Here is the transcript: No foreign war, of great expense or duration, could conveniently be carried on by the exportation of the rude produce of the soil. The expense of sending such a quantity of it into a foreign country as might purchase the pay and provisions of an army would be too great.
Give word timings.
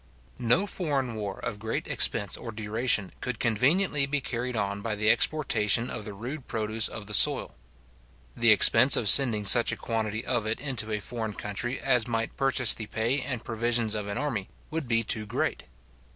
No 0.39 0.65
foreign 0.65 1.13
war, 1.13 1.37
of 1.45 1.59
great 1.59 1.85
expense 1.87 2.35
or 2.35 2.51
duration, 2.51 3.11
could 3.21 3.39
conveniently 3.39 4.07
be 4.07 4.19
carried 4.19 4.55
on 4.57 4.81
by 4.81 4.95
the 4.95 5.11
exportation 5.11 5.91
of 5.91 6.05
the 6.05 6.13
rude 6.15 6.47
produce 6.47 6.87
of 6.87 7.05
the 7.05 7.13
soil. 7.13 7.53
The 8.35 8.49
expense 8.49 8.97
of 8.97 9.07
sending 9.07 9.45
such 9.45 9.71
a 9.71 9.77
quantity 9.77 10.25
of 10.25 10.47
it 10.47 10.59
into 10.59 10.91
a 10.91 10.99
foreign 10.99 11.33
country 11.33 11.79
as 11.79 12.07
might 12.07 12.35
purchase 12.35 12.73
the 12.73 12.87
pay 12.87 13.19
and 13.21 13.45
provisions 13.45 13.93
of 13.93 14.07
an 14.07 14.17
army 14.17 14.49
would 14.71 14.87
be 14.87 15.03
too 15.03 15.27
great. 15.27 15.65